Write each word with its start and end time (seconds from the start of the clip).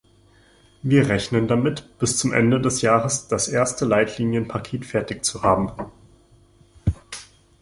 Wir 0.81 1.09
rechnen 1.09 1.47
damit, 1.47 1.99
bis 1.99 2.17
zum 2.17 2.33
Ende 2.33 2.59
des 2.59 2.81
Jahres 2.81 3.27
das 3.27 3.47
erste 3.47 3.85
Leitlinienpaket 3.85 4.83
fertig 4.83 5.23
zu 5.23 5.43
haben. 5.43 5.71